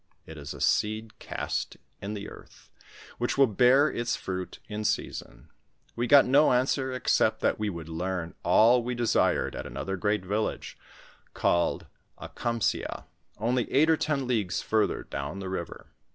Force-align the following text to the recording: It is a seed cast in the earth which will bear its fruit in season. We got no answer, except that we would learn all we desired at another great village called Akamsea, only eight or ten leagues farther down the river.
It 0.25 0.35
is 0.35 0.51
a 0.55 0.59
seed 0.61 1.19
cast 1.19 1.77
in 2.01 2.15
the 2.15 2.27
earth 2.27 2.71
which 3.19 3.37
will 3.37 3.45
bear 3.45 3.87
its 3.87 4.15
fruit 4.15 4.57
in 4.67 4.83
season. 4.83 5.51
We 5.95 6.07
got 6.07 6.25
no 6.25 6.53
answer, 6.53 6.91
except 6.91 7.39
that 7.41 7.59
we 7.59 7.69
would 7.69 7.87
learn 7.87 8.33
all 8.41 8.81
we 8.81 8.95
desired 8.95 9.55
at 9.55 9.67
another 9.67 9.97
great 9.97 10.25
village 10.25 10.75
called 11.35 11.85
Akamsea, 12.19 13.03
only 13.37 13.71
eight 13.71 13.91
or 13.91 13.95
ten 13.97 14.25
leagues 14.25 14.59
farther 14.63 15.03
down 15.03 15.37
the 15.37 15.49
river. 15.49 15.91